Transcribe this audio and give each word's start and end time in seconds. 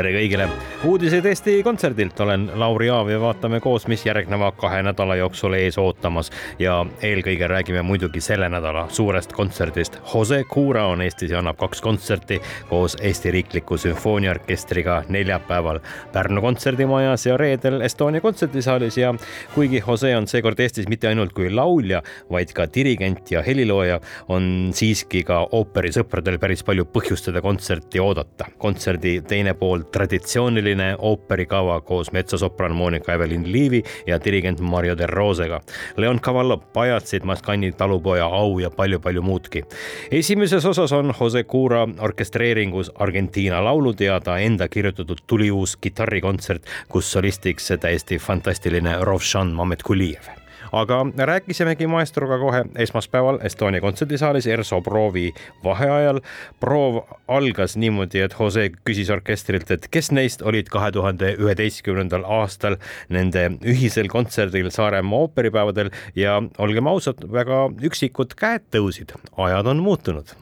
Tere 0.00 0.14
kõigile, 0.14 0.46
uudised 0.88 1.26
Eesti 1.28 1.58
Kontserdilt, 1.60 2.16
olen 2.24 2.46
Lauri 2.56 2.86
Aav 2.88 3.10
ja 3.12 3.18
vaatame 3.20 3.58
koos, 3.60 3.84
mis 3.90 4.00
järgneva 4.06 4.48
kahe 4.56 4.78
nädala 4.86 5.18
jooksul 5.18 5.52
ees 5.58 5.76
ootamas 5.78 6.30
ja 6.62 6.78
eelkõige 7.04 7.44
räägime 7.50 7.82
muidugi 7.84 8.22
selle 8.24 8.48
nädala 8.48 8.86
suurest 8.88 9.34
kontserdist. 9.36 9.98
Jose 10.14 10.38
Cura 10.48 10.86
on 10.88 11.04
Eestis 11.04 11.34
ja 11.34 11.42
annab 11.42 11.58
kaks 11.60 11.84
kontserti 11.84 12.38
koos 12.70 12.96
Eesti 12.96 13.32
Riikliku 13.34 13.76
Sümfooniaorkestriga 13.76 15.02
neljapäeval 15.12 15.82
Pärnu 16.14 16.40
kontserdimajas 16.40 17.26
ja 17.28 17.36
reedel 17.36 17.84
Estonia 17.84 18.24
kontserdisaalis 18.24 18.96
ja 19.02 19.12
kuigi 19.54 19.82
Jose 19.86 20.14
on 20.16 20.30
seekord 20.32 20.64
Eestis 20.64 20.88
mitte 20.88 21.12
ainult 21.12 21.36
kui 21.36 21.52
laulja, 21.52 22.00
vaid 22.32 22.56
ka 22.56 22.64
dirigent 22.72 23.34
ja 23.36 23.44
helilooja, 23.44 24.00
on 24.32 24.72
siiski 24.72 25.26
ka 25.28 25.42
ooperisõpradel 25.60 26.40
päris 26.40 26.64
palju 26.64 26.88
põhjust 26.88 27.28
seda 27.28 27.44
kontserti 27.44 28.00
oodata. 28.00 28.48
kontserdi 28.58 29.18
teine 29.28 29.52
pool 29.54 29.89
traditsiooniline 29.92 30.94
ooperikava 30.98 31.80
koos 31.80 32.12
metsosopran 32.12 32.74
Monika 32.74 33.12
Evelin 33.14 33.52
Liivi 33.52 33.82
ja 34.06 34.18
dirigent 34.24 34.60
Mario 34.60 34.98
De 34.98 35.06
Rosega. 35.06 35.60
Leon 35.96 36.20
Cavallo, 36.20 36.56
pajatsid, 36.56 37.24
Mascani 37.24 37.72
talupoja 37.72 38.26
au 38.26 38.58
ja 38.58 38.70
palju-palju 38.70 39.22
muudki. 39.22 39.62
esimeses 40.10 40.64
osas 40.64 40.92
on 40.92 41.14
Jose 41.20 41.44
Cura 41.44 41.88
orkestreeringus 41.98 42.92
Argentiina 42.94 43.64
laulud 43.64 44.00
ja 44.00 44.20
ta 44.20 44.38
enda 44.38 44.68
kirjutatud 44.68 45.18
tuliuus 45.26 45.76
kitarrikontsert, 45.76 46.62
kus 46.88 47.12
solistiks 47.12 47.72
täiesti 47.80 48.18
fantastiline 48.18 48.96
Rovšan 49.00 49.52
Mametkulijev 49.52 50.39
aga 50.72 51.00
rääkisimegi 51.16 51.86
maestroga 51.86 52.38
kohe 52.38 52.64
esmaspäeval 52.84 53.38
Estonia 53.44 53.80
kontserdisaalis 53.80 54.46
ERSO 54.46 54.80
proovi 54.80 55.30
vaheajal. 55.64 56.20
proov 56.60 57.02
algas 57.28 57.76
niimoodi, 57.76 58.20
et 58.20 58.34
Jose 58.40 58.70
küsis 58.84 59.10
orkestrilt, 59.10 59.70
et 59.70 59.88
kes 59.90 60.10
neist 60.12 60.42
olid 60.42 60.68
kahe 60.68 60.92
tuhande 60.92 61.34
üheteistkümnendal 61.38 62.24
aastal 62.24 62.76
nende 63.08 63.50
ühisel 63.62 64.08
kontserdil 64.08 64.70
Saaremaa 64.70 65.18
ooperipäevadel. 65.26 65.90
Ja 66.14 66.42
olgem 66.58 66.86
ausad, 66.86 67.24
väga 67.32 67.66
üksikud 67.82 68.34
käed 68.38 68.70
tõusid, 68.74 69.16
ajad 69.36 69.66
on 69.66 69.82
muutunud 69.84 70.36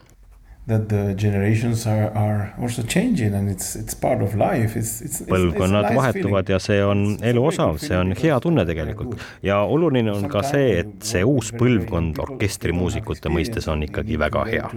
that 0.69 0.87
the 0.89 1.13
generations 1.17 1.85
are, 1.87 2.11
are 2.15 2.53
also 2.61 2.83
changing 2.83 3.33
and 3.33 3.49
it's, 3.49 3.75
it's 3.75 3.93
part 3.93 4.21
of 4.21 4.35
life. 4.35 4.77
It's, 4.77 5.01
it's, 5.01 5.21
põlvkonnad 5.27 5.87
nice 5.87 5.97
vahetuvad 5.97 6.49
ja 6.49 6.59
see 6.61 6.79
on 6.85 7.17
elu 7.25 7.45
osa, 7.49 7.67
see 7.81 7.97
on 7.97 8.13
hea 8.17 8.37
tunne 8.39 8.65
tegelikult. 8.69 9.17
ja 9.43 9.59
oluline 9.61 10.11
on 10.13 10.29
ka 10.29 10.43
see, 10.45 10.79
et 10.83 10.91
see 11.11 11.23
uus 11.25 11.49
põlvkond 11.57 12.21
orkestrimuusikute 12.21 13.31
mõistes 13.33 13.69
on 13.71 13.83
ikkagi 13.87 14.19
väga 14.21 14.45
hea. 14.49 14.69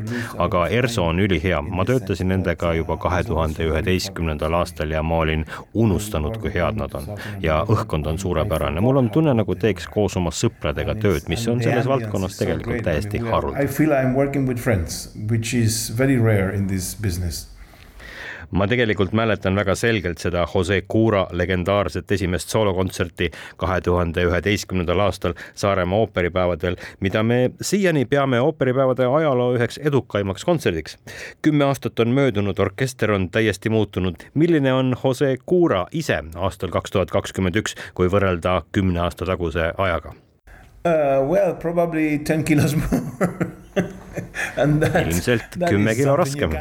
aga 0.46 0.64
ERSO 0.78 1.06
on 1.12 1.20
ülihea, 1.20 1.60
ma 1.62 1.86
töötasin 1.88 2.32
nendega 2.32 2.72
juba 2.78 2.96
kahe 3.02 3.22
tuhande 3.28 3.68
üheteistkümnendal 3.68 4.56
aastal 4.62 4.90
ja 4.96 5.04
ma 5.04 5.20
olin 5.26 5.44
unustanud, 5.74 6.40
kui 6.40 6.54
head 6.56 6.80
nad 6.80 6.96
on. 6.98 7.12
ja 7.44 7.60
õhkkond 7.68 8.08
on 8.08 8.18
suurepärane, 8.18 8.80
mul 8.80 9.02
on 9.04 9.12
tunne, 9.12 9.36
nagu 9.36 9.54
teeks 9.54 9.90
koos 9.92 10.16
oma 10.16 10.32
sõpradega 10.32 10.96
tööd, 11.04 11.28
mis 11.28 11.44
on 11.52 11.60
selles 11.62 11.88
valdkonnas 11.88 12.40
tegelikult 12.40 12.84
täiesti 12.88 13.20
haruldane. 13.28 13.64
I 13.64 13.68
feel 13.68 13.92
I 13.92 14.00
am 14.06 14.16
working 14.16 14.48
with 14.48 14.60
friends, 14.62 15.10
which 15.28 15.52
is 15.54 15.81
very 15.98 16.18
rare 16.18 16.54
in 16.56 16.66
this 16.66 16.94
business 17.02 17.52
ma 18.52 18.66
tegelikult 18.68 19.12
mäletan 19.16 19.56
väga 19.56 19.74
selgelt 19.74 20.20
seda 20.20 20.44
Jose 20.54 20.82
Cura 20.92 21.24
legendaarset 21.32 22.12
esimest 22.12 22.52
soolokontserti 22.52 23.30
kahe 23.56 23.80
tuhande 23.80 24.24
üheteistkümnendal 24.28 25.00
aastal 25.00 25.34
Saaremaa 25.54 25.98
ooperipäevadel, 26.04 26.76
mida 27.00 27.22
me 27.22 27.50
siiani 27.60 28.04
peame 28.04 28.40
ooperipäevade 28.40 29.06
ajaloo 29.06 29.54
üheks 29.56 29.80
edukaimaks 29.82 30.44
kontserdiks. 30.44 30.98
kümme 31.42 31.64
aastat 31.64 32.00
on 32.00 32.08
möödunud, 32.08 32.58
orkester 32.58 33.12
on 33.12 33.30
täiesti 33.30 33.68
muutunud. 33.68 34.14
milline 34.34 34.72
on 34.72 34.96
Jose 35.04 35.36
Cura 35.48 35.86
ise 35.92 36.22
aastal 36.34 36.70
kaks 36.70 36.90
tuhat 36.90 37.10
kakskümmend 37.10 37.56
üks, 37.56 37.74
kui 37.94 38.08
võrrelda 38.08 38.62
kümne 38.72 39.00
aasta 39.00 39.24
taguse 39.24 39.72
ajaga? 39.78 40.14
Uh, 40.84 41.28
well, 41.30 41.54
probably 41.54 42.18
ten 42.18 42.44
kilos 42.44 42.76
more 42.76 43.46
ilmselt 44.58 45.56
kümme 45.68 45.94
kilo 45.94 46.16
raskem 46.16 46.54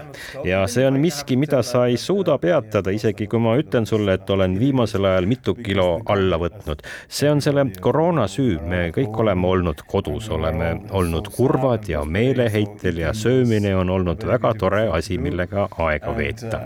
ja 0.47 0.61
see 0.71 0.85
on 0.87 0.99
miski, 1.01 1.35
mida 1.39 1.61
sa 1.65 1.85
ei 1.89 1.97
suuda 1.99 2.37
peatada, 2.41 2.93
isegi 2.95 3.27
kui 3.31 3.41
ma 3.43 3.55
ütlen 3.59 3.87
sulle, 3.89 4.15
et 4.15 4.29
olen 4.29 4.55
viimasel 4.59 5.05
ajal 5.09 5.27
mitu 5.29 5.55
kilo 5.55 5.99
alla 6.11 6.39
võtnud. 6.41 6.83
see 7.07 7.31
on 7.31 7.41
selle 7.43 7.65
koroona 7.81 8.27
süü, 8.31 8.59
me 8.63 8.81
kõik 8.95 9.19
oleme 9.23 9.47
olnud 9.47 9.83
kodus, 9.87 10.29
oleme 10.31 10.71
olnud 10.91 11.27
kurvad 11.35 11.89
ja 11.89 12.03
meeleheitel 12.05 13.03
ja 13.03 13.13
söömine 13.13 13.75
on 13.75 13.89
olnud 13.89 14.23
väga 14.27 14.53
tore 14.59 14.87
asi, 14.91 15.17
millega 15.17 15.67
aega 15.87 16.15
veeta. 16.17 16.61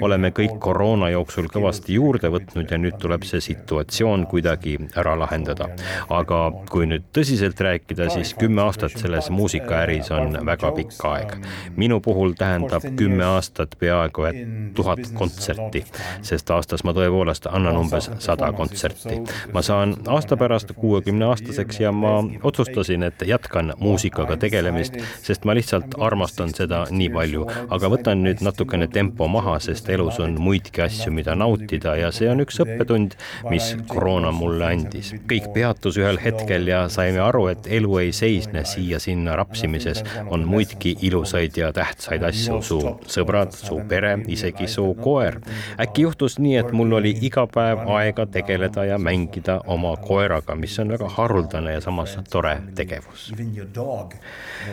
oleme 0.00 0.32
kõik 0.34 0.58
koroona 0.58 1.10
jooksul 1.14 1.48
kõvasti 1.52 1.98
juurde 2.00 2.32
võtnud 2.34 2.70
ja 2.70 2.80
nüüd 2.80 2.98
tuleb 2.98 3.22
see 3.28 3.40
situatsioon 3.44 4.26
kuidagi 4.26 4.78
ära 4.96 5.14
lahendada. 5.18 5.70
aga 6.10 6.42
kui 6.70 6.90
nüüd 6.90 7.06
tõsiselt 7.14 7.60
rääkida, 7.60 8.10
siis 8.10 8.34
kümme 8.34 8.62
aastat 8.66 8.98
selles 8.98 9.30
muusikaäris 9.30 10.10
on 10.10 10.24
on 10.24 10.46
väga 10.64 10.76
pikk 10.76 11.04
aeg. 11.04 11.32
minu 11.76 12.00
puhul 12.00 12.32
tähendab 12.38 12.82
kümme 12.96 13.24
aastat 13.24 13.76
peaaegu 13.78 14.24
et 14.24 14.74
tuhat 14.74 14.98
kontserti, 15.14 15.84
sest 16.22 16.50
aastas 16.50 16.84
ma 16.84 16.92
tõepoolest 16.96 17.48
annan 17.50 17.76
umbes 17.76 18.10
sada 18.18 18.52
kontserti. 18.52 19.20
ma 19.52 19.62
saan 19.62 19.96
aasta 20.08 20.36
pärast 20.36 20.72
kuuekümne 20.76 21.24
aastaseks 21.24 21.80
ja 21.80 21.92
ma 21.92 22.16
otsustasin, 22.42 23.02
et 23.02 23.22
jätkan 23.26 23.72
muusikaga 23.78 24.36
tegelemist, 24.36 24.96
sest 25.22 25.44
ma 25.44 25.54
lihtsalt 25.54 25.98
armastan 25.98 26.54
seda 26.54 26.84
nii 26.90 27.10
palju, 27.10 27.46
aga 27.70 27.90
võtan 27.90 28.24
nüüd 28.24 28.42
natukene 28.44 28.88
tempo 28.88 29.28
maha, 29.28 29.58
sest 29.60 29.88
elus 29.88 30.20
on 30.20 30.38
muidki 30.40 30.82
asju, 30.82 31.12
mida 31.12 31.34
nautida 31.34 31.96
ja 31.96 32.12
see 32.12 32.30
on 32.30 32.42
üks 32.44 32.60
õppetund, 32.64 33.18
mis 33.50 33.74
koroona 33.88 34.32
mulle 34.32 34.72
andis. 34.72 35.14
kõik 35.28 35.52
peatus 35.54 35.98
ühel 36.00 36.18
hetkel 36.20 36.68
ja 36.68 36.84
saime 36.88 37.20
aru, 37.20 37.46
et 37.52 37.66
elu 37.70 37.98
ei 37.98 38.12
seisne 38.12 38.64
siia-sinna 38.68 39.36
rapsimises, 39.36 40.02
on 40.30 40.44
muidki 40.54 40.94
ilusaid 41.08 41.56
ja 41.58 41.72
tähtsaid 41.74 42.22
asju, 42.30 42.60
su 42.62 42.80
sõbrad, 43.10 43.54
su 43.56 43.80
pere, 43.88 44.14
isegi 44.30 44.68
su 44.70 44.86
koer. 45.00 45.40
äkki 45.80 46.06
juhtus 46.06 46.38
nii, 46.38 46.56
et 46.62 46.72
mul 46.72 46.92
oli 47.00 47.14
iga 47.26 47.46
päev 47.50 47.84
aega 47.96 48.26
tegeleda 48.26 48.84
ja 48.88 48.98
mängida 48.98 49.60
oma 49.66 49.94
koeraga, 50.00 50.54
mis 50.58 50.78
on 50.78 50.94
väga 50.94 51.08
haruldane 51.16 51.76
ja 51.76 51.80
samas 51.84 52.16
tore 52.30 52.56
tegevus. 52.74 53.32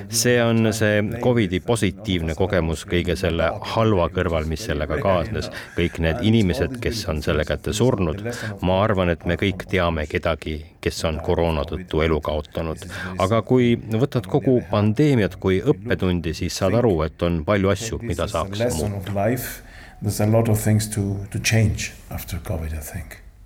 see 0.09 0.37
on 0.43 0.73
see 0.73 1.03
Covidi 1.23 1.59
positiivne 1.59 2.35
kogemus 2.35 2.85
kõige 2.89 3.15
selle 3.19 3.51
halva 3.73 4.07
kõrval, 4.13 4.47
mis 4.49 4.65
sellega 4.69 4.97
kaasnes. 5.01 5.49
kõik 5.77 5.99
need 5.99 6.21
inimesed, 6.21 6.77
kes 6.83 7.05
on 7.09 7.21
selle 7.21 7.45
kätte 7.47 7.73
surnud, 7.73 8.23
ma 8.61 8.81
arvan, 8.83 9.09
et 9.09 9.25
me 9.25 9.37
kõik 9.39 9.65
teame 9.69 10.05
kedagi, 10.09 10.59
kes 10.81 11.03
on 11.05 11.19
koroona 11.23 11.63
tõttu 11.67 12.01
elu 12.05 12.19
kaotanud. 12.21 12.85
aga 13.19 13.41
kui 13.41 13.75
võtad 13.75 14.27
kogu 14.29 14.59
pandeemiat 14.71 15.35
kui 15.41 15.61
õppetundi, 15.73 16.33
siis 16.37 16.57
saad 16.61 16.77
aru, 16.79 16.93
et 17.07 17.21
on 17.27 17.41
palju 17.47 17.73
asju, 17.73 17.99
mida 18.05 18.27
saaks 18.31 18.63
muuta. 18.77 19.15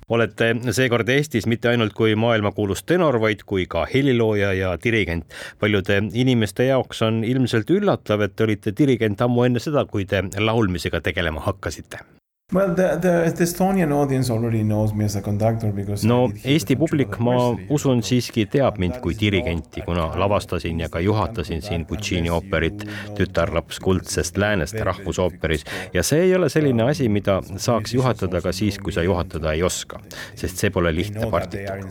Olete 0.06 0.52
seekord 0.78 1.10
Eestis 1.10 1.48
mitte 1.50 1.72
ainult 1.72 1.96
kui 1.98 2.14
maailmakuulus 2.16 2.84
tenor, 2.86 3.18
vaid 3.22 3.42
kui 3.50 3.66
ka 3.66 3.88
helilooja 3.90 4.52
ja 4.54 4.76
dirigent. 4.84 5.26
paljude 5.60 5.98
inimeste 6.14 6.68
jaoks 6.70 7.02
on 7.02 7.24
ilmselt 7.24 7.70
üllatav, 7.74 8.22
et 8.22 8.36
te 8.36 8.46
olite 8.46 8.76
dirigent 8.78 9.22
ammu 9.22 9.48
enne 9.50 9.60
seda, 9.60 9.86
kui 9.86 10.06
te 10.06 10.22
laulmisega 10.38 11.02
tegelema 11.02 11.42
hakkasite 11.42 12.06
Well, 12.54 12.76
the, 12.76 13.00
the, 13.02 13.44
Estonian 13.44 13.92
audience 13.92 14.30
already 14.30 14.62
knows 14.64 14.94
me 14.94 15.06
as 15.06 15.16
a 15.16 15.22
conductor 15.22 15.72
because 15.72 16.06
no 16.08 16.30
Eesti 16.44 16.76
publik, 16.78 17.18
ma 17.18 17.56
usun, 17.74 18.04
siiski 18.06 18.44
teab 18.46 18.78
mind 18.78 19.00
kui 19.02 19.16
dirigenti, 19.18 19.82
kuna 19.82 20.12
lavastasin 20.14 20.84
ja 20.84 20.90
ka 20.94 21.02
juhatasin 21.02 21.64
siin 21.66 21.88
Puccini 21.90 22.30
ooperit 22.30 22.86
Tütarlaps 23.18 23.80
kuldsest 23.82 24.38
läänest 24.38 24.78
rahvusooperis 24.78 25.66
ja 25.94 26.04
see 26.06 26.28
ei 26.28 26.36
ole 26.36 26.52
selline 26.54 26.86
asi, 26.86 27.10
mida 27.10 27.40
saaks 27.42 27.96
juhatada 27.98 28.44
ka 28.46 28.54
siis, 28.54 28.78
kui 28.78 28.94
sa 28.94 29.02
juhatada 29.02 29.56
ei 29.58 29.66
oska, 29.66 30.04
sest 30.38 30.62
see 30.62 30.70
pole 30.70 30.94
lihtne 30.94 31.32
partitur. 31.34 31.82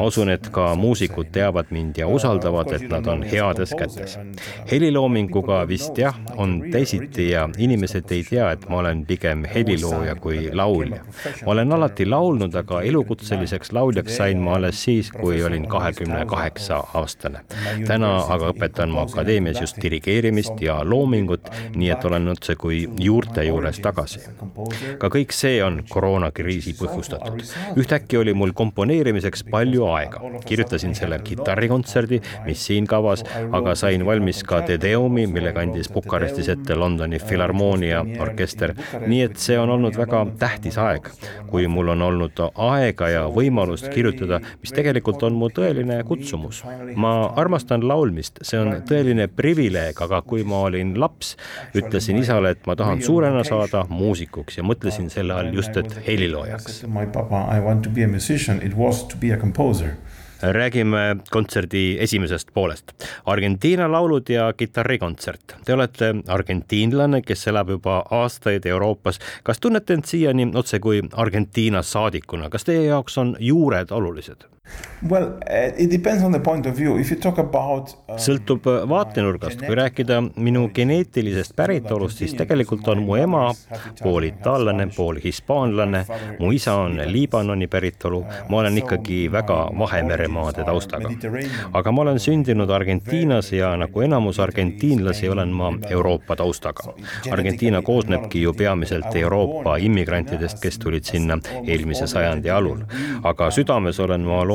ma 0.00 0.10
usun, 0.10 0.34
et 0.34 0.50
ka 0.50 0.74
muusikud 0.74 1.30
teavad 1.30 1.70
mind 1.70 2.02
ja 2.02 2.10
usaldavad, 2.10 2.74
et 2.74 2.88
nad 2.90 3.06
on 3.06 3.22
heades 3.22 3.70
kätes. 3.78 4.18
heliloominguga 4.66 5.62
vist 5.70 5.94
jah, 5.94 6.18
on 6.34 6.58
teisiti 6.74 7.30
ja 7.30 7.46
inimesed 7.56 8.10
ei 8.10 8.26
tea, 8.26 8.50
et 8.50 8.68
ma 8.68 8.82
olen 8.82 9.06
pigem 9.06 9.46
heliloomingu 9.46 9.91
laulja 9.92 10.14
kui 10.14 10.50
laulja. 10.52 11.00
olen 11.46 11.72
alati 11.72 12.06
laulnud, 12.06 12.54
aga 12.54 12.82
elukutseliseks 12.82 13.72
lauljaks 13.72 14.16
sain 14.16 14.38
ma 14.38 14.56
alles 14.56 14.82
siis, 14.84 15.10
kui 15.12 15.42
olin 15.44 15.68
kahekümne 15.68 16.24
kaheksa 16.26 16.82
aastane. 16.94 17.40
täna 17.86 18.12
aga 18.28 18.52
õpetan 18.52 18.92
ma 18.92 19.06
akadeemias 19.06 19.60
just 19.60 19.80
dirigeerimist 19.82 20.60
ja 20.60 20.80
loomingut, 20.84 21.50
nii 21.76 21.90
et 21.90 22.04
olen 22.04 22.28
otse 22.34 22.56
kui 22.56 22.84
juurte 22.98 23.44
juures 23.44 23.80
tagasi. 23.80 24.20
ka 24.98 25.08
kõik 25.08 25.32
see 25.36 25.62
on 25.64 25.82
koroonakriisi 25.88 26.74
põhjustatud. 26.80 27.42
ühtäkki 27.76 28.18
oli 28.18 28.34
mul 28.34 28.52
komponeerimiseks 28.52 29.44
palju 29.50 29.86
aega. 29.92 30.20
kirjutasin 30.46 30.94
selle 30.94 31.18
kitarrikontserdi, 31.18 32.20
mis 32.46 32.66
siin 32.66 32.86
kavas, 32.86 33.24
aga 33.52 33.74
sain 33.74 34.06
valmis 34.06 34.42
ka 34.44 34.62
Te 34.62 34.78
Deumi, 34.80 35.26
mille 35.26 35.52
kandis 35.52 35.88
Bukarestis 35.92 36.48
ette 36.48 36.74
Londoni 36.74 37.18
Filharmoonia 37.18 38.04
orkester. 38.20 38.74
nii 39.06 39.22
et 39.22 39.36
see 39.36 39.58
on 39.58 39.70
olnud 39.70 39.81
olnud 39.82 39.98
väga 39.98 40.22
tähtis 40.38 40.78
aeg, 40.78 41.08
kui 41.50 41.66
mul 41.68 41.92
on 41.94 42.02
olnud 42.06 42.38
aega 42.54 43.08
ja 43.10 43.24
võimalust 43.32 43.88
kirjutada, 43.92 44.38
mis 44.62 44.74
tegelikult 44.74 45.22
on 45.26 45.36
mu 45.38 45.50
tõeline 45.52 45.98
kutsumus. 46.06 46.62
ma 46.96 47.12
armastan 47.36 47.84
laulmist, 47.88 48.38
see 48.46 48.60
on 48.60 48.82
tõeline 48.88 49.28
privileeg, 49.28 49.98
aga 50.06 50.22
kui 50.22 50.44
ma 50.44 50.62
olin 50.68 50.94
laps, 51.00 51.36
ütlesin 51.74 52.20
isale, 52.22 52.54
et 52.54 52.66
ma 52.66 52.76
tahan 52.78 53.02
suurena 53.02 53.44
saada 53.44 53.84
muusikuks 53.88 54.58
ja 54.58 54.64
mõtlesin 54.66 55.10
selle 55.10 55.34
all 55.34 55.52
just, 55.54 55.76
et 55.76 55.98
heliloojaks. 56.06 56.82
My 56.86 57.06
papa, 57.06 57.48
I 57.50 57.60
want 57.60 57.82
to 57.82 57.90
be 57.90 58.04
a 58.04 58.08
musician, 58.08 58.62
it 58.62 58.76
was 58.76 59.04
to 59.04 59.16
be 59.16 59.32
a 59.32 59.36
composer 59.36 59.96
räägime 60.42 61.16
kontserdi 61.30 61.96
esimesest 62.00 62.48
poolest. 62.54 62.92
Argentiina 63.26 63.92
laulud 63.92 64.28
ja 64.28 64.52
kitarrikontsert. 64.52 65.56
Te 65.64 65.74
olete 65.74 66.14
argentiinlane, 66.28 67.22
kes 67.22 67.46
elab 67.46 67.70
juba 67.70 68.02
aastaid 68.10 68.66
Euroopas. 68.66 69.18
kas 69.42 69.60
tunnete 69.60 69.94
end 69.94 70.04
siiani 70.04 70.50
otse 70.54 70.80
kui 70.80 71.02
Argentiina 71.12 71.82
saadikuna, 71.82 72.50
kas 72.50 72.64
teie 72.64 72.86
jaoks 72.86 73.18
on 73.18 73.36
juured 73.40 73.90
olulised? 73.90 74.48
Well, 75.10 75.40
it 75.78 75.90
depends 75.90 76.22
on 76.22 76.30
the 76.30 76.38
point 76.38 76.66
of 76.66 76.76
view. 76.76 76.96
If 76.96 77.10
you 77.10 77.16
talk 77.18 77.38
about 77.38 77.90
uh, 78.06 78.14
sõltub 78.22 78.66
uh, 78.70 78.84
vaatenurgast, 78.86 79.58
kui 79.66 79.74
rääkida 79.74 80.20
minu 80.38 80.68
geneetilisest 80.74 81.56
päritolust, 81.58 82.20
siis 82.22 82.36
tegelikult 82.38 82.86
on 82.92 83.02
mu 83.02 83.16
ema 83.18 83.48
pool 83.98 84.28
itaallane, 84.28 84.86
pool 84.94 85.18
hispaanlane, 85.24 86.04
mu 86.38 86.52
isa 86.54 86.76
on 86.84 87.00
Liibanoni 87.10 87.66
päritolu, 87.66 88.20
ma 88.48 88.60
olen 88.60 88.78
ikkagi 88.78 89.24
väga 89.32 89.56
Vahemeremaade 89.78 90.62
taustaga. 90.68 91.10
aga 91.72 91.92
ma 91.92 92.02
olen 92.06 92.22
sündinud 92.22 92.70
Argentiinas 92.70 93.50
ja 93.52 93.72
nagu 93.76 94.06
enamus 94.06 94.38
argentiinlasi 94.40 95.28
olen 95.28 95.48
ma 95.48 95.72
Euroopa 95.90 96.36
taustaga. 96.36 96.94
Argentiina 97.30 97.82
koosnebki 97.82 98.42
ju 98.42 98.54
peamiselt 98.54 99.10
Euroopa 99.16 99.76
immigrantidest, 99.76 100.62
kes 100.62 100.78
tulid 100.78 101.10
sinna 101.10 101.40
eelmise 101.66 102.06
sajandi 102.06 102.50
alul, 102.50 102.86
aga 103.22 103.50
südames 103.50 103.98
olen 104.00 104.20
ma 104.20 104.44
loomulikult 104.44 104.51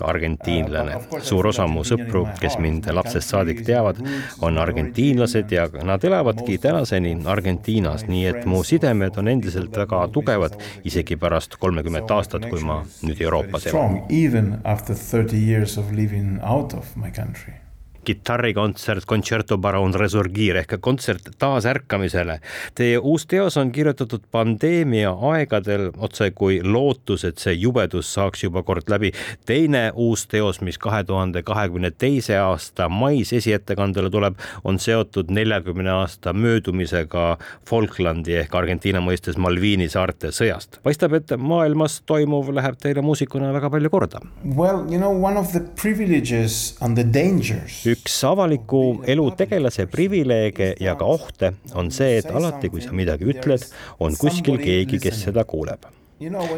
argentiinlane. 0.00 0.98
suur 1.22 1.46
osa 1.46 1.66
mu 1.66 1.84
sõpru, 1.86 2.26
kes 2.40 2.58
mind 2.62 2.86
lapsest 2.92 3.32
saadik 3.32 3.62
teavad, 3.66 4.00
on 4.40 4.58
argentiinlased 4.58 5.52
ja 5.52 5.68
nad 5.82 6.04
elavadki 6.04 6.58
tänaseni 6.58 7.16
Argentiinas, 7.24 8.06
nii 8.08 8.26
et 8.26 8.46
mu 8.46 8.62
sidemed 8.66 9.18
on 9.18 9.28
endiselt 9.28 9.76
väga 9.76 10.04
tugevad, 10.12 10.58
isegi 10.84 11.16
pärast 11.16 11.56
kolmekümmet 11.62 12.10
aastat, 12.10 12.48
kui 12.50 12.62
ma 12.64 12.82
nüüd 13.02 13.20
Euroopas 13.22 13.66
elan. 13.70 14.00
Kitarrikontsert 18.04 19.04
Concerto 19.06 19.58
Baron 19.58 19.94
Resurgir 19.94 20.56
ehk 20.56 20.74
kontsert 20.80 21.28
taasärkamisele. 21.38 22.40
Teie 22.74 22.98
uus 22.98 23.26
teos 23.30 23.56
on 23.56 23.70
kirjutatud 23.72 24.24
pandeemia 24.30 25.12
aegadel 25.30 25.90
otse 26.02 26.30
kui 26.34 26.58
lootus, 26.64 27.24
et 27.24 27.38
see 27.38 27.54
jubedus 27.54 28.10
saaks 28.14 28.42
juba 28.42 28.62
kord 28.66 28.90
läbi. 28.90 29.12
teine 29.46 29.92
uus 29.94 30.26
teos, 30.26 30.60
mis 30.60 30.78
kahe 30.78 31.04
tuhande 31.04 31.42
kahekümne 31.42 31.90
teise 31.90 32.38
aasta 32.38 32.88
mais 32.88 33.32
esiettekandele 33.32 34.10
tuleb, 34.10 34.34
on 34.64 34.78
seotud 34.78 35.30
neljakümne 35.30 35.90
aasta 35.90 36.32
möödumisega 36.32 37.38
Falklandi 37.68 38.34
ehk 38.42 38.54
Argentiina 38.54 39.00
mõistes 39.00 39.38
Malviini 39.38 39.88
saarte 39.88 40.32
sõjast. 40.34 40.80
paistab, 40.82 41.12
et 41.12 41.36
maailmas 41.38 42.00
toimuv 42.06 42.50
läheb 42.50 42.76
teile 42.82 43.02
muusikuna 43.02 43.52
väga 43.52 43.70
palju 43.70 43.90
korda. 43.90 44.20
Well, 44.44 44.86
you 44.90 44.98
know 44.98 45.24
one 45.24 45.38
of 45.38 45.52
the 45.52 45.60
privileges 45.82 46.76
and 46.80 46.98
the 46.98 47.04
dangers 47.04 47.91
üks 47.92 48.18
avaliku 48.28 48.82
elu 49.08 49.26
tegelase 49.38 49.86
privileege 49.92 50.72
ja 50.80 50.96
ka 50.98 51.08
ohte 51.08 51.54
on 51.74 51.90
see, 51.94 52.18
et 52.20 52.30
alati, 52.30 52.70
kui 52.72 52.84
sa 52.84 52.94
midagi 52.96 53.28
ütled, 53.34 53.66
on 54.00 54.16
kuskil 54.18 54.60
keegi, 54.62 55.00
kes 55.02 55.26
seda 55.28 55.44
kuuleb 55.48 55.90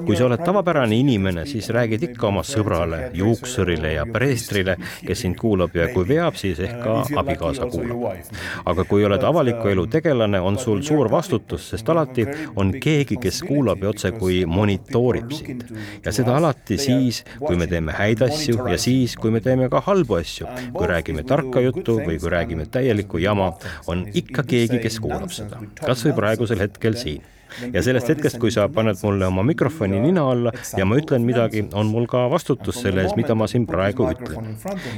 kui 0.05 0.17
sa 0.17 0.27
oled 0.27 0.43
tavapärane 0.45 0.97
inimene, 0.97 1.45
siis 1.49 1.69
räägid 1.73 2.03
ikka 2.09 2.29
oma 2.29 2.43
sõbrale, 2.47 3.11
juuksurile 3.17 3.95
ja 3.95 4.05
preestrile, 4.07 4.77
kes 5.07 5.25
sind 5.25 5.39
kuulab 5.41 5.75
ja 5.77 5.89
kui 5.93 6.07
veab, 6.09 6.37
siis 6.39 6.61
ehk 6.65 6.77
ka 6.83 6.97
abikaasa 7.21 7.69
kuulab. 7.73 8.25
aga 8.65 8.85
kui 8.89 9.05
oled 9.05 9.23
avaliku 9.25 9.71
elu 9.73 9.87
tegelane, 9.91 10.41
on 10.41 10.59
sul 10.59 10.83
suur 10.83 11.11
vastutus, 11.11 11.71
sest 11.73 11.89
alati 11.89 12.27
on 12.57 12.73
keegi, 12.81 13.19
kes 13.21 13.43
kuulab 13.49 13.83
ja 13.83 13.93
otse 13.95 14.13
kui 14.19 14.45
monitoorib 14.47 15.33
sind. 15.33 15.67
ja 16.05 16.13
seda 16.13 16.37
alati 16.37 16.79
siis, 16.79 17.25
kui 17.39 17.57
me 17.57 17.67
teeme 17.67 17.93
häid 17.93 18.25
asju 18.29 18.69
ja 18.71 18.79
siis, 18.79 19.17
kui 19.17 19.31
me 19.31 19.41
teeme 19.41 19.69
ka 19.69 19.81
halbu 19.87 20.21
asju. 20.21 20.49
kui 20.73 20.87
räägime 20.91 21.25
tarka 21.25 21.61
juttu 21.61 21.99
või 22.01 22.19
kui 22.21 22.31
räägime 22.31 22.67
täielikku 22.67 23.19
jama, 23.19 23.53
on 23.87 24.07
ikka 24.13 24.43
keegi, 24.43 24.83
kes 24.83 25.01
kuulab 25.01 25.31
seda. 25.31 25.63
kas 25.85 26.05
või 26.07 26.19
praegusel 26.19 26.61
hetkel 26.67 26.99
siin 26.99 27.34
ja 27.73 27.83
sellest 27.83 28.09
hetkest, 28.09 28.39
kui 28.43 28.53
sa 28.55 28.67
paned 28.73 28.99
mulle 29.03 29.27
oma 29.27 29.43
mikrofoni 29.47 30.01
nina 30.01 30.25
alla 30.31 30.53
ja 30.77 30.87
ma 30.89 30.99
ütlen 30.99 31.25
midagi, 31.27 31.65
on 31.73 31.91
mul 31.93 32.07
ka 32.11 32.25
vastutus 32.33 32.81
selle 32.83 33.05
ees, 33.05 33.15
mida 33.19 33.37
ma 33.39 33.49
siin 33.51 33.67
praegu 33.69 34.09
ütlen. 34.11 34.55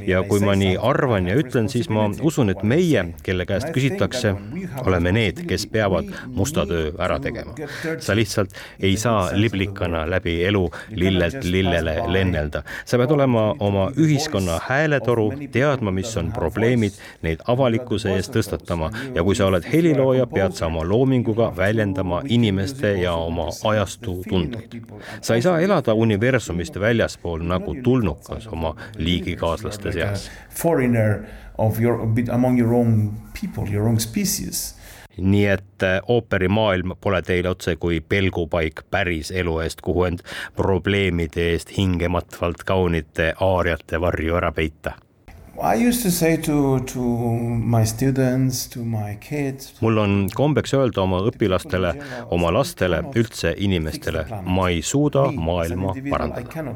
ja 0.06 0.22
kui 0.28 0.40
ma 0.44 0.56
nii 0.58 0.76
arvan 0.90 1.28
ja 1.30 1.36
ütlen, 1.38 1.68
siis 1.72 1.88
ma 1.92 2.08
usun, 2.22 2.50
et 2.52 2.62
meie, 2.62 3.04
kelle 3.26 3.46
käest 3.48 3.72
küsitakse, 3.76 4.34
oleme 4.84 5.12
need, 5.16 5.44
kes 5.48 5.66
peavad 5.72 6.10
musta 6.26 6.66
töö 6.66 6.92
ära 6.98 7.18
tegema. 7.22 7.54
sa 7.98 8.16
lihtsalt 8.16 8.54
ei 8.80 8.96
saa 8.96 9.30
liblikana 9.34 10.04
läbi 10.10 10.38
elu 10.44 10.64
lillelt 10.90 11.44
lillele 11.44 11.96
lennelda. 12.12 12.62
sa 12.84 12.98
pead 12.98 13.10
olema 13.10 13.48
oma 13.58 13.90
ühiskonna 13.96 14.60
hääletoru, 14.68 15.32
teadma, 15.52 15.90
mis 15.90 16.16
on 16.16 16.32
probleemid, 16.32 16.96
neid 17.22 17.42
avalikkuse 17.46 18.14
ees 18.16 18.30
tõstatama 18.32 18.90
ja 19.14 19.24
kui 19.24 19.34
sa 19.34 19.46
oled 19.50 19.66
helilooja, 19.72 20.26
pead 20.26 20.56
sa 20.58 20.66
oma 20.70 20.84
loominguga 20.84 21.52
väljendama 21.56 22.22
inimesi 22.24 22.45
inimeste 22.46 22.92
ja 23.02 23.12
oma 23.12 23.48
ajastu 23.64 24.22
tundeid. 24.28 24.82
sa 25.20 25.34
ei 25.34 25.42
saa 25.42 25.60
elada 25.60 25.94
universumist 25.94 26.80
väljaspool 26.80 27.42
nagu 27.42 27.74
tulnukas 27.82 28.46
oma 28.46 28.76
liigikaaslaste 28.98 29.92
seas. 29.92 30.30
Of 31.58 31.80
your, 31.80 32.00
among 32.30 32.60
your 32.60 32.74
own 32.74 33.12
people, 33.40 33.64
your 33.72 33.88
own 33.88 34.00
species 34.00 34.76
nii 35.16 35.46
et 35.46 35.82
äh, 35.82 36.00
ooperimaailm 36.08 36.92
pole 37.00 37.22
teile 37.22 37.48
otse 37.48 37.76
kui 37.80 38.02
pelgupaik 38.08 38.82
päris 38.90 39.30
elu 39.30 39.58
eest, 39.64 39.80
kuhu 39.80 40.04
end 40.04 40.20
probleemide 40.56 41.48
eest 41.54 41.72
hingematvalt 41.78 42.64
kaunite 42.68 43.32
aariate 43.40 44.00
varju 44.00 44.36
ära 44.36 44.52
peita 44.52 44.92
mul 49.82 49.98
on 50.02 50.14
kombeks 50.34 50.74
öelda 50.78 51.02
oma 51.02 51.22
õpilastele, 51.30 51.94
oma 52.34 52.52
lastele, 52.54 53.02
üldse 53.18 53.54
inimestele, 53.56 54.26
ma 54.46 54.68
ei 54.72 54.82
suuda 54.82 55.26
maailma 55.32 55.94
parandada. 56.10 56.66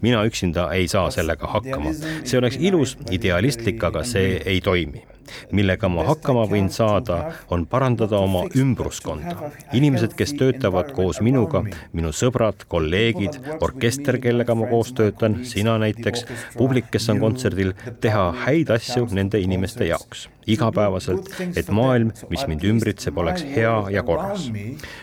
mina 0.00 0.24
üksinda 0.26 0.70
ei 0.74 0.88
saa 0.88 1.10
sellega 1.14 1.46
hakkama. 1.54 1.94
see 2.24 2.38
oleks 2.38 2.58
ilus, 2.60 2.96
idealistlik, 3.10 3.82
aga 3.90 4.04
see 4.04 4.40
ei 4.44 4.60
toimi 4.64 5.06
millega 5.52 5.88
ma 5.88 6.04
hakkama 6.08 6.46
võin 6.50 6.70
saada, 6.72 7.20
on 7.50 7.66
parandada 7.66 8.18
oma 8.18 8.44
ümbruskonda. 8.56 9.36
inimesed, 9.72 10.14
kes 10.18 10.34
töötavad 10.38 10.92
koos 10.96 11.20
minuga, 11.20 11.62
minu 11.92 12.12
sõbrad, 12.12 12.66
kolleegid, 12.68 13.40
orkester, 13.60 14.18
kellega 14.18 14.54
ma 14.54 14.66
koos 14.70 14.92
töötan, 14.92 15.40
sina 15.44 15.78
näiteks, 15.78 16.26
publik, 16.56 16.90
kes 16.90 17.08
on 17.08 17.20
kontserdil, 17.22 17.72
teha 18.00 18.30
häid 18.46 18.70
asju 18.70 19.08
nende 19.14 19.40
inimeste 19.40 19.88
jaoks 19.90 20.28
igapäevaselt, 20.52 21.30
et 21.56 21.68
maailm, 21.74 22.12
mis 22.30 22.46
mind 22.50 22.64
ümbritseb, 22.66 23.18
oleks 23.18 23.44
hea 23.56 23.74
ja 23.94 24.02
korras. 24.02 24.50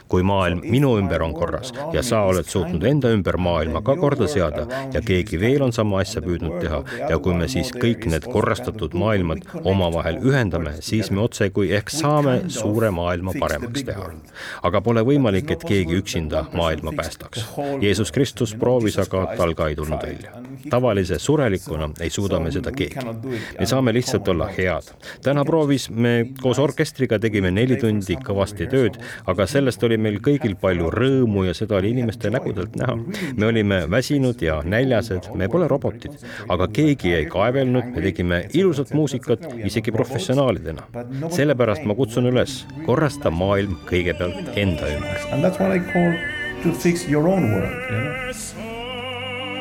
kui 0.08 0.24
maailm 0.24 0.62
minu 0.63 0.94
ümber 0.98 1.22
on 1.24 1.34
korras 1.34 1.74
ja 1.94 2.04
sa 2.04 2.22
oled 2.30 2.48
suutnud 2.48 2.84
enda 2.88 3.10
ümber 3.12 3.38
maailma 3.38 3.82
ka 3.82 3.96
korda 4.00 4.27
seada 4.27 4.66
ja 4.94 5.01
keegi 5.01 5.39
veel 5.39 5.66
on 5.66 5.74
sama 5.75 6.00
asja 6.04 6.22
püüdnud 6.24 6.62
teha 6.62 6.82
ja 7.10 7.20
kui 7.20 7.36
me 7.36 7.48
siis 7.51 7.72
kõik 7.75 8.08
need 8.12 8.27
korrastatud 8.32 8.96
maailmad 8.98 9.44
omavahel 9.63 10.20
ühendame, 10.24 10.77
siis 10.86 11.12
me 11.12 11.22
otsekui 11.25 11.72
ehk 11.75 11.92
saame 11.94 12.38
suure 12.54 12.92
maailma 12.92 13.36
paremaks 13.39 13.84
teha. 13.88 14.10
aga 14.70 14.82
pole 14.82 15.04
võimalik, 15.08 15.51
et 15.51 15.63
keegi 15.68 16.00
üksinda 16.00 16.46
maailma 16.54 16.94
päästaks. 16.98 17.46
Jeesus 17.82 18.12
Kristus 18.12 18.56
proovis, 18.56 19.00
aga 19.04 19.25
tal 19.38 19.54
ka 19.58 19.68
ei 19.68 19.75
tulnud 19.75 20.04
välja. 20.04 20.32
tavalise 20.70 21.20
surelikuna 21.20 21.89
ei 22.00 22.10
suuda 22.10 22.39
me 22.39 22.51
seda 22.51 22.72
keegi. 22.72 23.06
me 23.60 23.66
saame 23.66 23.94
lihtsalt 23.94 24.27
olla 24.27 24.48
head 24.58 24.94
täna 25.24 25.37
proovis, 25.46 25.89
me 25.89 26.13
koos 26.41 26.60
orkestriga 26.62 27.20
tegime 27.22 27.51
neli 27.53 27.77
tundi 27.82 28.17
kõvasti 28.24 28.67
tööd, 28.72 29.00
aga 29.29 29.48
sellest 29.50 29.84
oli 29.84 29.98
meil 30.01 30.20
kõigil 30.24 30.56
palju 30.60 30.91
rõõmu 30.94 31.48
ja 31.48 31.56
seda 31.58 31.77
oli 31.79 31.91
inimeste 31.96 32.32
nägudelt 32.34 32.77
näha. 32.79 32.98
me 33.38 33.50
olime 33.50 33.82
väsinud 33.91 34.41
ja 34.41 34.62
näljased, 34.65 35.32
me 35.36 35.50
pole 35.50 35.67
robotid, 35.67 36.17
aga 36.50 36.67
keegi 36.67 37.13
ei 37.20 37.25
kaevelnud, 37.32 37.91
me 37.96 38.06
tegime 38.06 38.44
ilusat 38.53 38.94
muusikat 38.94 39.48
isegi 39.65 39.91
professionaalidena. 39.91 40.88
sellepärast 41.29 41.86
ma 41.86 41.96
kutsun 41.96 42.32
üles, 42.32 42.65
korrasta 42.86 43.32
maailm 43.32 43.77
kõigepealt 43.89 44.56
enda 44.56 44.94
ümber. 44.96 45.27
And 45.32 45.44
that's 45.44 45.60
what 45.60 45.75
I 45.75 45.79
call 45.79 46.13
to 46.63 46.72
fix 46.74 47.08
your 47.08 47.27
own 47.27 47.51
world 47.51 47.74
you 47.91 48.01
know? 48.01 48.67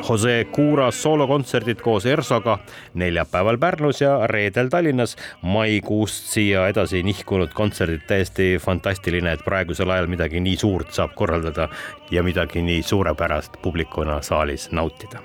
Jose 0.07 0.45
Cura 0.55 0.91
soolokontserdid 0.91 1.81
koos 1.83 2.05
ERSOga 2.05 2.57
neljapäeval 2.93 3.57
Pärnus 3.57 4.01
ja 4.01 4.27
reedel 4.27 4.69
Tallinnas. 4.71 5.15
maikuust 5.41 6.31
siia 6.31 6.67
edasi 6.67 7.03
nihkunud 7.03 7.51
kontserdid, 7.53 8.05
täiesti 8.07 8.57
fantastiline, 8.61 9.33
et 9.33 9.43
praegusel 9.43 9.91
ajal 9.91 10.07
midagi 10.07 10.39
nii 10.39 10.57
suurt 10.57 10.93
saab 10.95 11.15
korraldada 11.15 11.69
ja 12.11 12.23
midagi 12.23 12.61
nii 12.61 12.83
suurepärast 12.83 13.59
publikuna 13.61 14.21
saalis 14.21 14.71
nautida 14.71 15.19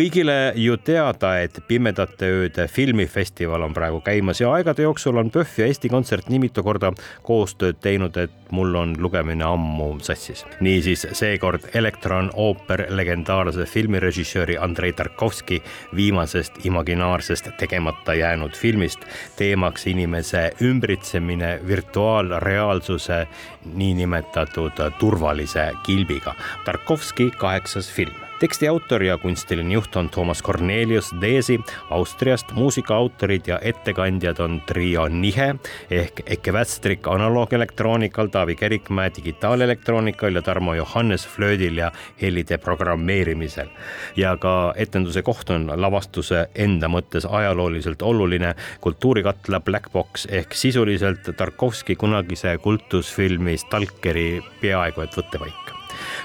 kõigile 0.00 0.52
ju 0.56 0.76
teada, 0.80 1.34
et 1.42 1.58
Pimedate 1.68 2.28
ööde 2.30 2.66
filmifestival 2.70 3.66
on 3.66 3.74
praegu 3.74 4.00
käimas 4.00 4.40
ja 4.40 4.52
aegade 4.54 4.86
jooksul 4.86 5.18
on 5.20 5.30
PÖFF 5.34 5.58
ja 5.58 5.66
Eesti 5.66 5.90
Kontsert 5.92 6.30
nii 6.30 6.38
mitu 6.46 6.62
korda 6.64 6.92
koostööd 7.26 7.80
teinud, 7.82 8.16
et 8.16 8.39
mul 8.50 8.74
on 8.74 8.94
lugemine 8.98 9.44
ammu 9.44 9.98
sassis. 10.02 10.44
niisiis 10.60 11.06
seekord 11.12 11.68
Elektron 11.74 12.30
ooper 12.34 12.86
legendaarse 12.88 13.64
filmirežissööri 13.64 14.58
Andrei 14.58 14.92
Tarkovski 14.92 15.62
viimasest 15.96 16.64
imaginaarsest 16.64 17.50
tegemata 17.58 18.14
jäänud 18.14 18.56
filmist 18.56 19.04
teemaks 19.36 19.86
inimese 19.86 20.50
ümbritsemine 20.62 21.60
virtuaalreaalsuse 21.66 23.26
niinimetatud 23.74 24.82
turvalise 24.98 25.70
kilbiga. 25.86 26.34
Tarkovski 26.64 27.30
kaheksas 27.30 27.92
film 27.92 28.30
teksti 28.40 28.68
autor 28.68 29.02
ja 29.02 29.18
kunstiline 29.18 29.74
juht 29.74 29.96
on 29.96 30.08
Toomas 30.08 30.42
Cornelius 30.42 31.10
Deesi 31.20 31.60
Austriast. 31.90 32.52
muusikaautorid 32.52 33.46
ja 33.46 33.58
ettekandjad 33.62 34.38
on 34.40 34.62
trio 34.66 35.08
Nihe 35.08 35.54
ehk 35.90 36.22
Eke 36.26 36.52
Västrik 36.52 37.08
analoogelektroonikal, 37.08 38.28
Taavi 38.40 38.54
Kerikmäe 38.56 39.10
digitaalelektroonikal 39.16 40.34
ja 40.34 40.42
Tarmo 40.42 40.74
Johannes 40.74 41.28
flöödil 41.28 41.76
ja 41.76 41.92
helide 42.22 42.58
programmeerimisel. 42.58 43.68
ja 44.16 44.36
ka 44.36 44.72
etenduse 44.76 45.22
koht 45.22 45.50
on 45.50 45.68
lavastuse 45.76 46.46
enda 46.54 46.88
mõttes 46.88 47.28
ajalooliselt 47.28 48.02
oluline 48.02 48.54
kultuurikatla 48.80 49.60
Black 49.60 49.92
Box 49.92 50.24
ehk 50.30 50.56
sisuliselt 50.56 51.28
Tarkovski 51.36 51.96
kunagise 51.96 52.56
kultusfilmi 52.58 53.58
Stalkeri 53.60 54.40
peaaegu 54.60 55.04
et 55.04 55.20
võttepaik 55.20 55.76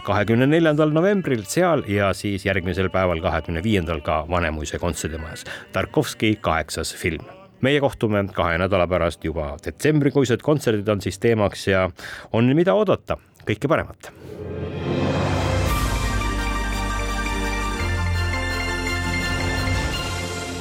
kahekümne 0.07 0.47
neljandal 0.47 0.95
novembril 0.95 1.43
seal 1.43 1.83
ja 1.91 2.13
siis 2.13 2.45
järgmisel 2.45 2.87
päeval, 2.89 3.19
kahekümne 3.19 3.63
viiendal 3.63 3.99
ka 3.99 4.23
Vanemuise 4.29 4.79
kontserdimajas. 4.79 5.43
Tarkovski 5.73 6.37
kaheksas 6.41 6.95
film 6.95 7.27
meie 7.65 7.81
kohtume 7.81 8.25
kahe 8.35 8.59
nädala 8.61 8.85
pärast 8.89 9.25
juba 9.25 9.55
detsembrikuised 9.65 10.43
kontserdid 10.45 10.89
on 10.91 11.01
siis 11.01 11.19
teemaks 11.21 11.67
ja 11.71 11.89
on, 12.33 12.53
mida 12.57 12.77
oodata. 12.77 13.17
kõike 13.45 13.69
paremat. 13.69 14.11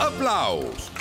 aplaus 0.04 0.93